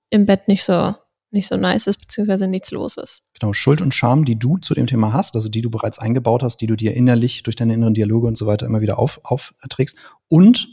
[0.10, 0.95] im Bett nicht so,
[1.29, 3.21] nicht so nice ist, beziehungsweise nichts los ist.
[3.39, 6.41] Genau, Schuld und Scham, die du zu dem Thema hast, also die du bereits eingebaut
[6.41, 9.21] hast, die du dir innerlich durch deine inneren Dialoge und so weiter immer wieder auf,
[9.23, 9.95] aufträgst.
[10.27, 10.69] Und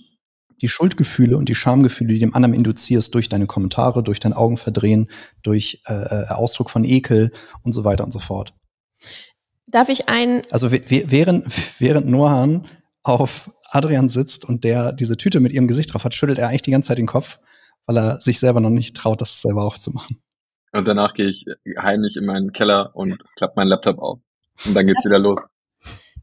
[0.60, 5.10] die Schuldgefühle und die Schamgefühle, die dem anderen induzierst durch deine Kommentare, durch dein Augenverdrehen,
[5.42, 8.54] durch äh, äh, Ausdruck von Ekel und so weiter und so fort.
[9.66, 10.42] Darf ich ein.
[10.50, 11.46] Also während,
[11.80, 12.66] während Nohan
[13.02, 16.62] auf Adrian sitzt und der diese Tüte mit ihrem Gesicht drauf hat, schüttelt er eigentlich
[16.62, 17.38] die ganze Zeit den Kopf,
[17.86, 20.22] weil er sich selber noch nicht traut, das selber auch zu machen.
[20.72, 21.44] Und danach gehe ich
[21.78, 24.20] heimlich in meinen Keller und klappe meinen Laptop auf.
[24.64, 25.40] Und dann geht's darf, wieder los.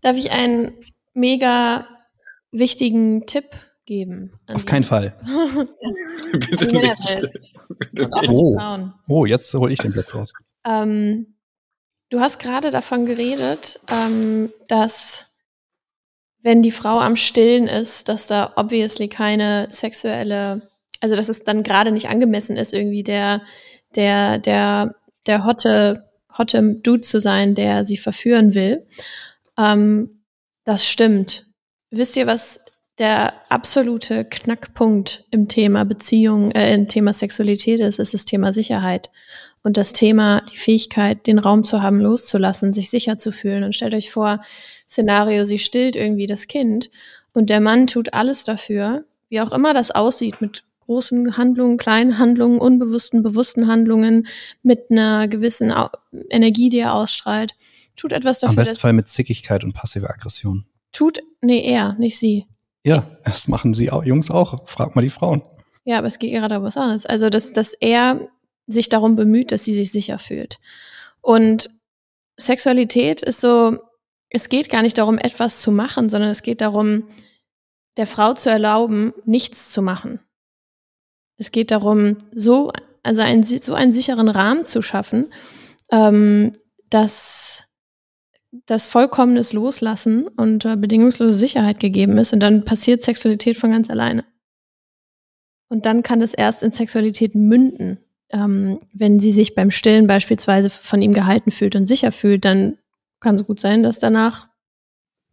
[0.02, 0.74] Darf ich einen
[1.14, 1.88] mega
[2.52, 3.46] wichtigen Tipp
[3.86, 4.32] geben?
[4.48, 5.16] Auf keinen Fall.
[6.32, 7.02] Bitte nicht.
[7.80, 8.30] Bitte nicht.
[8.30, 8.58] Oh.
[9.10, 10.34] oh, jetzt hole ich den Block raus.
[10.66, 11.36] Ähm,
[12.10, 15.28] du hast gerade davon geredet, ähm, dass
[16.44, 20.62] wenn die Frau am Stillen ist, dass da obviously keine sexuelle,
[21.00, 23.42] also dass es dann gerade nicht angemessen ist, irgendwie der,
[23.96, 24.96] der, der,
[25.28, 28.88] der hotte, hotte Dude zu sein, der sie verführen will.
[29.58, 30.24] Ähm,
[30.64, 31.46] das stimmt.
[31.90, 32.61] Wisst ihr, was
[32.98, 38.00] der absolute Knackpunkt im Thema Beziehung, äh, im Thema Sexualität ist?
[38.00, 39.10] Ist das Thema Sicherheit
[39.64, 43.64] und das Thema, die Fähigkeit, den Raum zu haben, loszulassen, sich sicher zu fühlen.
[43.64, 44.42] Und stellt euch vor,
[44.88, 46.90] Szenario, sie stillt irgendwie das Kind
[47.34, 52.18] und der Mann tut alles dafür, wie auch immer das aussieht, mit großen Handlungen, kleinen
[52.18, 54.28] Handlungen, unbewussten, bewussten Handlungen,
[54.64, 55.74] mit einer gewissen
[56.30, 57.56] Energie, die er ausstrahlt,
[57.96, 58.58] tut etwas dafür.
[58.58, 60.66] Am besten Fall mit Zickigkeit und passiver Aggression.
[60.92, 62.48] Tut, nee, er, nicht sie.
[62.84, 64.68] Ja, das machen sie auch, Jungs auch.
[64.68, 65.44] Frag mal die Frauen.
[65.84, 67.06] Ja, aber es geht gerade um was anderes.
[67.06, 68.28] Also, dass, dass er
[68.68, 70.60] sich darum bemüht, dass sie sich sicher fühlt.
[71.22, 71.70] Und
[72.38, 73.78] Sexualität ist so,
[74.30, 77.08] es geht gar nicht darum, etwas zu machen, sondern es geht darum,
[77.98, 80.20] der Frau zu erlauben, nichts zu machen.
[81.38, 82.72] Es geht darum, so,
[83.04, 85.34] also ein, so einen sicheren Rahmen zu schaffen,
[85.92, 86.54] ähm,
[86.90, 87.66] dass
[88.66, 93.90] das vollkommenes Loslassen und äh, bedingungslose Sicherheit gegeben ist und dann passiert Sexualität von ganz
[93.90, 94.26] alleine.
[95.70, 98.00] Und dann kann es erst in Sexualität münden
[98.34, 102.78] ähm, wenn sie sich beim Stillen beispielsweise von ihm gehalten fühlt und sicher fühlt, dann
[103.20, 104.48] kann es gut sein, dass danach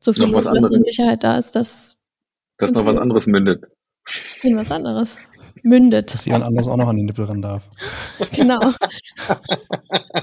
[0.01, 1.97] so viel und Sicherheit da ist, dass
[2.59, 3.65] dass noch was anderes mündet.
[4.43, 5.19] In was anderes.
[5.63, 6.13] Mündet.
[6.13, 7.69] Dass jemand anderes auch noch an den Nippel ran darf.
[8.33, 8.59] genau.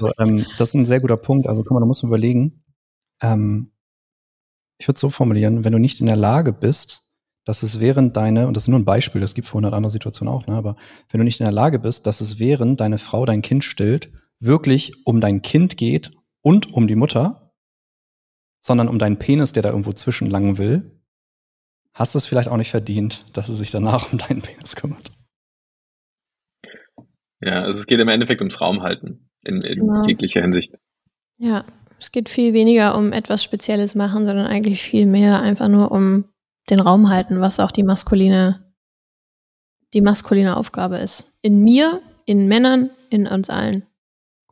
[0.00, 1.46] So, ähm, das ist ein sehr guter Punkt.
[1.46, 2.62] Also, guck mal, da muss man überlegen.
[3.22, 3.72] Ähm,
[4.78, 7.06] ich würde es so formulieren, wenn du nicht in der Lage bist,
[7.44, 9.90] dass es während deine, und das ist nur ein Beispiel, das gibt für 100 andere
[9.90, 10.76] Situationen auch, ne, aber
[11.10, 14.10] wenn du nicht in der Lage bist, dass es während deine Frau dein Kind stillt,
[14.40, 17.52] wirklich um dein Kind geht und um die Mutter,
[18.60, 21.00] sondern um deinen Penis, der da irgendwo zwischenlangen will,
[21.94, 25.12] hast du es vielleicht auch nicht verdient, dass es sich danach um deinen Penis kümmert.
[27.40, 30.04] Ja, also es geht im Endeffekt ums Raumhalten in, in genau.
[30.04, 30.74] jeglicher Hinsicht.
[31.38, 31.64] Ja,
[31.98, 36.24] es geht viel weniger um etwas Spezielles machen, sondern eigentlich viel mehr einfach nur um
[36.70, 38.64] den Raum halten, was auch die maskuline,
[39.94, 41.32] die maskuline Aufgabe ist.
[41.42, 43.86] In mir, in Männern, in uns allen.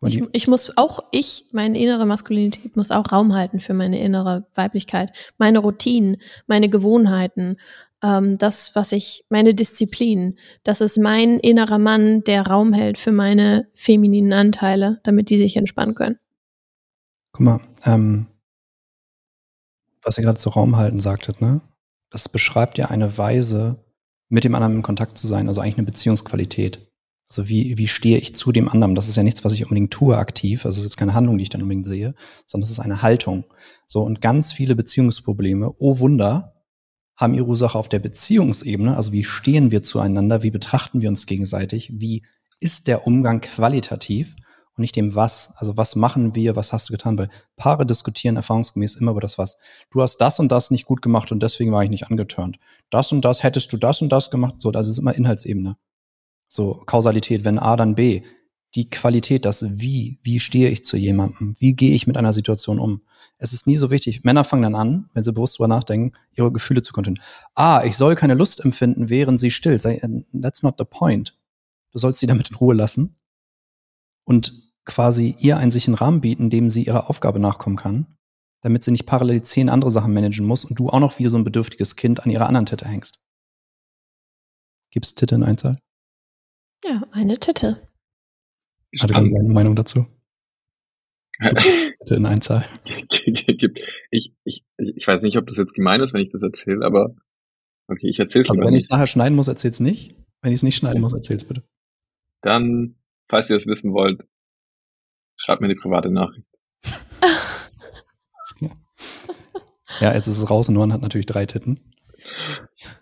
[0.07, 4.47] Ich, ich, muss auch, ich, meine innere Maskulinität muss auch Raum halten für meine innere
[4.55, 7.57] Weiblichkeit, meine Routinen, meine Gewohnheiten,
[8.03, 10.37] ähm, das, was ich, meine Disziplin.
[10.63, 15.57] Das ist mein innerer Mann, der Raum hält für meine femininen Anteile, damit die sich
[15.57, 16.19] entspannen können.
[17.35, 18.27] Guck mal, ähm,
[20.05, 21.63] was ihr gerade zu Raum halten sagtet, ne?
[22.11, 23.85] das beschreibt ja eine Weise,
[24.29, 26.93] mit dem anderen in Kontakt zu sein, also eigentlich eine Beziehungsqualität.
[27.29, 28.95] Also wie, wie stehe ich zu dem anderen?
[28.95, 30.65] Das ist ja nichts, was ich unbedingt tue aktiv.
[30.65, 32.15] Also es ist keine Handlung, die ich dann unbedingt sehe,
[32.47, 33.45] sondern es ist eine Haltung.
[33.89, 36.63] So, und ganz viele Beziehungsprobleme, oh Wunder,
[37.17, 38.97] haben ihre Ursache auf der Beziehungsebene.
[38.97, 40.45] Also wie stehen wir zueinander?
[40.45, 41.91] Wie betrachten wir uns gegenseitig?
[41.95, 42.25] Wie
[42.61, 44.37] ist der Umgang qualitativ?
[44.77, 45.53] Und nicht dem Was.
[45.57, 47.19] Also was machen wir, was hast du getan?
[47.19, 49.57] Weil Paare diskutieren erfahrungsgemäß immer über das Was.
[49.91, 52.59] Du hast das und das nicht gut gemacht und deswegen war ich nicht angeturnt.
[52.91, 54.57] Das und das hättest du das und das gemacht.
[54.59, 55.77] So, das ist immer Inhaltsebene.
[56.49, 58.23] So, Kausalität, wenn A, dann B.
[58.75, 61.55] Die Qualität, das Wie, wie stehe ich zu jemandem?
[61.61, 63.03] Wie gehe ich mit einer Situation um?
[63.39, 64.25] Es ist nie so wichtig.
[64.25, 67.25] Männer fangen dann an, wenn sie bewusst drüber nachdenken, ihre Gefühle zu kontrollieren.
[67.55, 69.79] Ah, ich soll keine Lust empfinden, während sie still.
[69.79, 71.37] That's not the point.
[71.93, 73.15] Du sollst sie damit in Ruhe lassen
[74.25, 78.07] und quasi ihr einen sicheren Rahmen bieten, dem sie ihrer Aufgabe nachkommen kann,
[78.61, 81.37] damit sie nicht parallel zehn andere Sachen managen muss und du auch noch wie so
[81.37, 83.19] ein bedürftiges Kind an ihrer anderen Titte hängst.
[84.91, 85.79] Gibt's Titte in Einzahl?
[86.85, 87.89] Ja, eine Titte.
[89.01, 90.07] Hatte du deine Meinung dazu?
[91.41, 92.65] Titte in Einzahl.
[92.85, 97.17] ich, ich, ich weiß nicht, ob das jetzt gemein ist, wenn ich das erzähle, aber
[97.89, 100.15] okay, ich erzähl's Also wenn ich es nachher schneiden muss, erzähl's nicht.
[100.43, 101.65] Wenn ich es nicht schneiden muss, erzähl's bitte.
[102.43, 102.97] Dann,
[103.29, 104.29] falls ihr es wissen wollt,
[105.45, 106.49] Schreib mir die private Nachricht.
[110.01, 111.79] Ja, jetzt ist es raus und Noah hat natürlich drei Titten.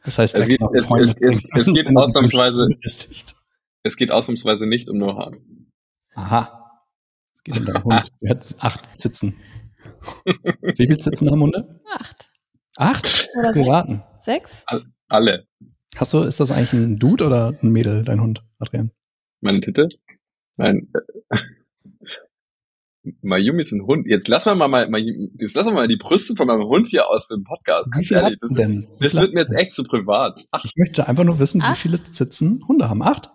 [0.05, 2.69] Das heißt, Es geht, es, es, es, es geht er ausnahmsweise,
[3.83, 5.71] es geht ausnahmsweise nicht um Nohan.
[6.15, 6.83] Aha.
[7.35, 8.13] Es geht um deinen Hund.
[8.21, 9.37] Der hat acht Sitzen.
[10.61, 11.81] Wie viele Sitzen haben Hunde?
[11.91, 12.31] Acht.
[12.77, 13.29] Acht?
[13.39, 14.03] Oder Geraten.
[14.19, 14.67] Sechs?
[15.09, 15.47] Alle.
[15.97, 18.91] Hast du, ist das eigentlich ein Dude oder ein Mädel, dein Hund, Adrian?
[19.41, 19.89] Meine Titte?
[20.57, 20.93] Mein,
[21.31, 21.39] äh,
[23.21, 24.07] Mayumi ist ein Hund.
[24.07, 27.27] Jetzt lass mal mal, mal jetzt lass mal die Brüste von meinem Hund hier aus
[27.29, 27.89] dem Podcast.
[27.89, 28.89] Wie Ganz viel ehrlich, das, denn?
[28.99, 30.45] Wie das wird mir jetzt echt zu privat.
[30.53, 31.79] Ach, Ich möchte einfach nur wissen, wie Acht?
[31.79, 33.03] viele Sitzen Hunde haben.
[33.03, 33.31] Acht?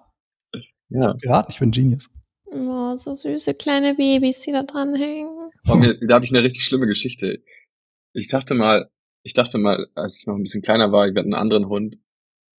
[0.90, 1.14] ja.
[1.22, 2.10] Geraten, ich bin Genius.
[2.46, 5.30] Oh, so süße kleine Babys, die da dran hängen.
[5.70, 7.44] Oh, mir, da habe ich eine richtig schlimme Geschichte.
[8.14, 8.90] Ich dachte mal,
[9.24, 11.98] ich dachte mal, als ich noch ein bisschen kleiner war, ich hatte einen anderen Hund.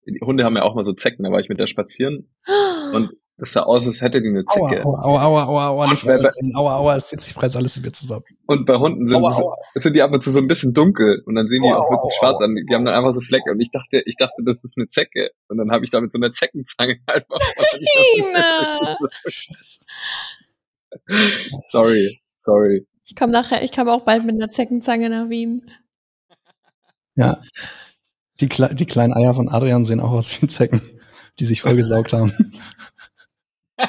[0.06, 2.28] Die Hunde haben ja auch mal so Zecken, da war ich mit der spazieren
[2.92, 4.84] und das sah aus, als hätte die eine Aua, Zecke.
[4.84, 6.52] aua, aua, aua, aua, aua, nicht weiter erzählen.
[6.56, 8.24] Aua, aua, es zieht sich bereits alles in mir zusammen.
[8.46, 9.54] Und bei Hunden sind, Aua, aua.
[9.76, 11.88] sind die ab und zu so ein bisschen dunkel und dann sehen die Aua, auch
[11.90, 12.46] wirklich aua, schwarz aua.
[12.46, 12.56] an.
[12.56, 15.30] Die haben dann einfach so Flecke und ich dachte, ich dachte, das ist eine Zecke.
[15.48, 17.38] Und dann habe ich da mit so einer Zeckenzange einfach.
[21.66, 22.86] Sorry, sorry.
[23.04, 25.70] Ich komme nachher, ich komme auch bald mit einer Zeckenzange nach Wien.
[27.14, 27.38] Ja.
[28.40, 30.80] Die, Kle die kleinen Eier von Adrian sehen auch aus wie Zecken,
[31.38, 32.32] die sich vollgesaugt haben.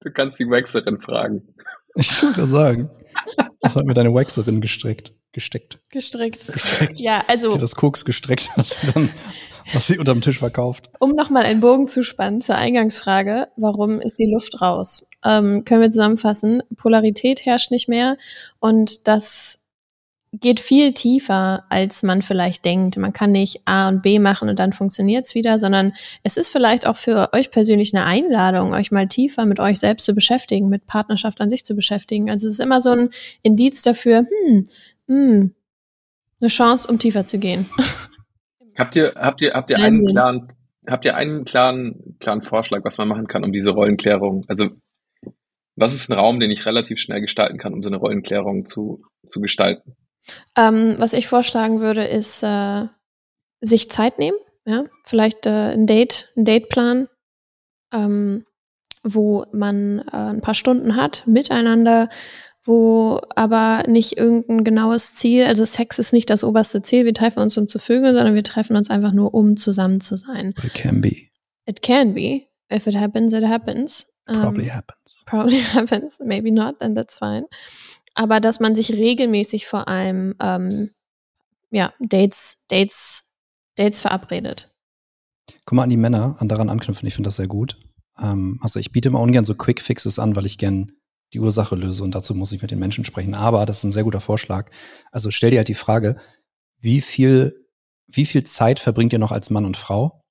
[0.00, 1.42] Du kannst die Waxerin fragen.
[1.96, 2.90] Ich würde sagen,
[3.60, 5.12] das hat mir deine Waxerin gestreckt.
[5.32, 5.80] Gesteckt.
[5.90, 6.46] Gestrickt.
[6.46, 7.00] Gestreckt.
[7.00, 9.10] Ja, also, hat das Koks gestreckt, was sie dann,
[9.72, 10.90] was sie unterm Tisch verkauft.
[11.00, 15.06] um nochmal einen Bogen zu spannen zur Eingangsfrage, warum ist die Luft raus?
[15.24, 18.16] Ähm, können wir zusammenfassen, Polarität herrscht nicht mehr
[18.60, 19.60] und das
[20.32, 22.96] geht viel tiefer, als man vielleicht denkt.
[22.98, 26.86] Man kann nicht A und B machen und dann funktioniert's wieder, sondern es ist vielleicht
[26.86, 30.86] auch für euch persönlich eine Einladung, euch mal tiefer mit euch selbst zu beschäftigen, mit
[30.86, 32.30] Partnerschaft an sich zu beschäftigen.
[32.30, 33.10] Also es ist immer so ein
[33.42, 34.66] Indiz dafür, hm,
[35.06, 35.54] hm,
[36.40, 37.68] eine Chance, um tiefer zu gehen.
[38.76, 40.10] Habt ihr, habt ihr, habt ihr einen Sinn.
[40.10, 40.52] klaren,
[40.86, 44.44] habt ihr einen klaren, klaren Vorschlag, was man machen kann, um diese Rollenklärung?
[44.46, 44.68] Also,
[45.74, 49.02] was ist ein Raum, den ich relativ schnell gestalten kann, um so eine Rollenklärung zu,
[49.26, 49.96] zu gestalten?
[50.56, 52.86] Ähm, was ich vorschlagen würde, ist äh,
[53.60, 54.36] sich Zeit nehmen,
[54.66, 57.08] ja, vielleicht äh, ein Date, ein Dateplan,
[57.92, 58.44] ähm,
[59.02, 62.08] wo man äh, ein paar Stunden hat miteinander,
[62.64, 67.40] wo aber nicht irgendein genaues Ziel, also Sex ist nicht das oberste Ziel, wir treffen
[67.40, 70.54] uns, um zu vögeln, sondern wir treffen uns einfach nur, um zusammen zu sein.
[70.62, 71.28] It can be.
[71.64, 74.06] It can be, if it happens, it happens.
[74.28, 75.22] Ähm, Probably happens.
[75.24, 77.46] probably happens, maybe not, then that's fine.
[78.18, 80.90] Aber dass man sich regelmäßig vor allem ähm,
[81.70, 83.30] ja, Dates, Dates,
[83.76, 84.76] Dates verabredet.
[85.64, 87.78] Guck mal an die Männer, an daran anknüpfen, ich finde das sehr gut.
[88.18, 90.90] Ähm, also ich biete immer ungern so Quick Fixes an, weil ich gern
[91.32, 93.34] die Ursache löse und dazu muss ich mit den Menschen sprechen.
[93.34, 94.68] Aber das ist ein sehr guter Vorschlag.
[95.12, 96.16] Also stell dir halt die Frage,
[96.80, 97.68] wie viel,
[98.08, 100.24] wie viel Zeit verbringt ihr noch als Mann und Frau?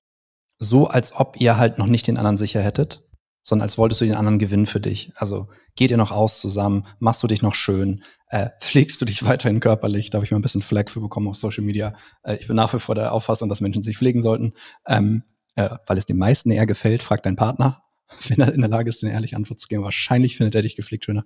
[0.58, 3.07] So, als ob ihr halt noch nicht den anderen sicher hättet,
[3.48, 5.10] sondern als wolltest du den anderen gewinnen für dich.
[5.16, 6.86] Also geht ihr noch aus zusammen?
[6.98, 8.04] Machst du dich noch schön?
[8.28, 10.10] Äh, pflegst du dich weiterhin körperlich?
[10.10, 11.96] Da habe ich mal ein bisschen Flag für bekommen auf Social Media.
[12.22, 14.52] Äh, ich bin nach wie vor der Auffassung, dass Menschen sich pflegen sollten,
[14.86, 15.22] ähm,
[15.56, 17.02] äh, weil es den meisten eher gefällt.
[17.02, 17.82] Frag deinen Partner,
[18.28, 19.82] wenn er in der Lage ist, eine ehrliche Antwort zu geben.
[19.82, 21.24] Wahrscheinlich findet er dich gepflegt schöner.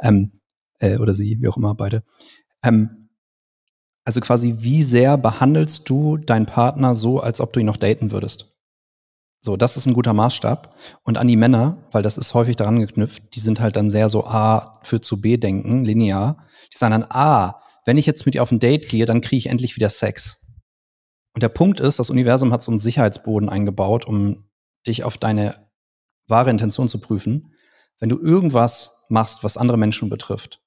[0.00, 0.40] Ähm,
[0.78, 2.04] äh, oder sie, wie auch immer, beide.
[2.62, 3.08] Ähm,
[4.04, 8.12] also quasi, wie sehr behandelst du deinen Partner so, als ob du ihn noch daten
[8.12, 8.53] würdest?
[9.44, 10.74] So, das ist ein guter Maßstab.
[11.02, 14.08] Und an die Männer, weil das ist häufig daran geknüpft, die sind halt dann sehr
[14.08, 16.46] so A für zu B denken, linear.
[16.72, 19.36] Die sagen dann, ah, wenn ich jetzt mit dir auf ein Date gehe, dann kriege
[19.36, 20.40] ich endlich wieder Sex.
[21.34, 24.48] Und der Punkt ist, das Universum hat so einen Sicherheitsboden eingebaut, um
[24.86, 25.68] dich auf deine
[26.26, 27.52] wahre Intention zu prüfen.
[28.00, 30.62] Wenn du irgendwas machst, was andere Menschen betrifft,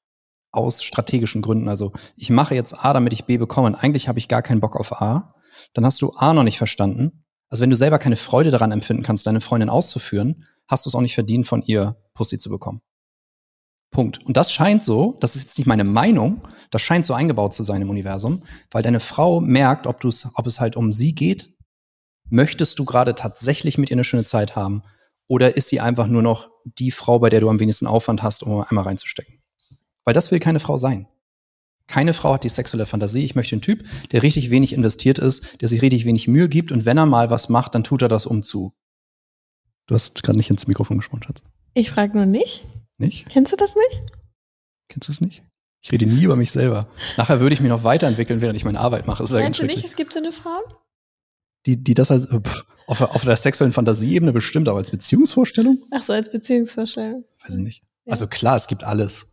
[0.51, 4.19] aus strategischen Gründen, also ich mache jetzt A, damit ich B bekomme, und eigentlich habe
[4.19, 5.33] ich gar keinen Bock auf A,
[5.73, 7.23] dann hast du A noch nicht verstanden.
[7.49, 10.95] Also wenn du selber keine Freude daran empfinden kannst, deine Freundin auszuführen, hast du es
[10.95, 12.81] auch nicht verdient, von ihr Pussy zu bekommen.
[13.89, 14.23] Punkt.
[14.25, 17.63] Und das scheint so, das ist jetzt nicht meine Meinung, das scheint so eingebaut zu
[17.63, 21.53] sein im Universum, weil deine Frau merkt, ob, du's, ob es halt um sie geht.
[22.29, 24.83] Möchtest du gerade tatsächlich mit ihr eine schöne Zeit haben?
[25.27, 28.43] Oder ist sie einfach nur noch die Frau, bei der du am wenigsten Aufwand hast,
[28.43, 29.41] um einmal reinzustecken?
[30.03, 31.07] Weil das will keine Frau sein.
[31.87, 33.23] Keine Frau hat die sexuelle Fantasie.
[33.23, 36.71] Ich möchte einen Typ, der richtig wenig investiert ist, der sich richtig wenig Mühe gibt
[36.71, 38.73] und wenn er mal was macht, dann tut er das um zu.
[39.87, 41.41] Du hast gerade nicht ins Mikrofon gesprochen, Schatz.
[41.73, 42.65] Ich frage nur nicht.
[42.97, 43.29] Nicht?
[43.29, 44.01] Kennst du das nicht?
[44.89, 45.43] Kennst du es nicht?
[45.81, 46.87] Ich rede nie über mich selber.
[47.15, 49.23] Nachher würde ich mich noch weiterentwickeln, während ich meine Arbeit mache.
[49.23, 50.59] Das Meinst du nicht, es gibt so eine Frau?
[51.67, 55.83] die, die das als äh, pff, auf, auf der sexuellen Fantasieebene bestimmt, aber als Beziehungsvorstellung?
[55.91, 57.25] Ach so, als Beziehungsvorstellung.
[57.43, 57.83] Weiß ich nicht.
[58.05, 58.13] Ja.
[58.13, 59.27] Also klar, es gibt alles.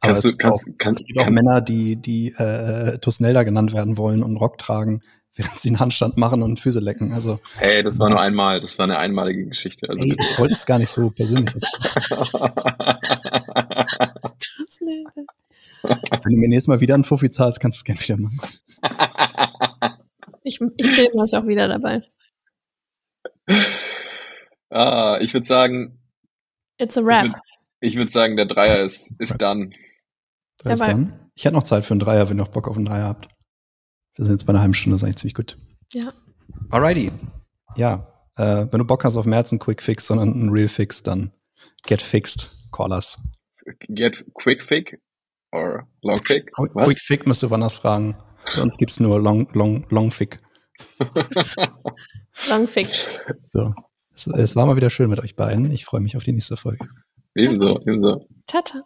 [0.00, 2.98] Kannst es du, gibt auch, kannst, kannst, es gibt auch kann, Männer, die, die äh,
[2.98, 5.02] Tusnelda genannt werden wollen und Rock tragen,
[5.34, 7.12] während sie einen Handstand machen und Füße lecken.
[7.12, 9.88] Also, hey, das war nur einmal, das war eine einmalige Geschichte.
[9.88, 11.54] Also ey, ich wollte es gar nicht so persönlich.
[14.82, 15.08] Nicht.
[15.82, 19.98] Wenn du mir nächstes Mal wieder einen Fuffi zahlst, kannst du es gerne wieder machen.
[20.42, 22.02] Ich, ich filme euch auch wieder dabei.
[24.70, 25.98] ah, ich würde sagen,
[26.78, 27.22] It's a ich rap.
[27.24, 27.36] würde
[27.80, 29.74] ich würd sagen, der Dreier ist, ist dann.
[30.62, 31.30] Da ist dann.
[31.34, 33.28] Ich hätte noch Zeit für einen Dreier, wenn ihr noch Bock auf einen Dreier habt.
[34.16, 35.58] Wir sind jetzt bei einer halben Stunde, das ist eigentlich ziemlich gut.
[35.92, 36.12] Ja.
[36.70, 37.12] Alrighty.
[37.76, 40.68] Ja, äh, wenn du Bock hast auf mehr als einen Quick Fix, sondern einen Real
[40.68, 41.32] Fix, dann
[41.86, 43.18] get fixed, call us.
[43.88, 44.98] Get quick fig
[45.52, 46.50] or long fig?
[46.52, 46.86] Quick, Was?
[46.86, 48.16] Quick Fix müsst ihr woanders fragen.
[48.54, 50.40] Bei uns gibt's nur Long, Long, Long Fick.
[52.48, 53.06] Long fix.
[53.50, 53.74] So.
[54.14, 55.70] Es, es war mal wieder schön mit euch beiden.
[55.70, 56.88] Ich freue mich auf die nächste Folge.
[57.34, 58.26] ebenso, ebenso.
[58.46, 58.84] Tata.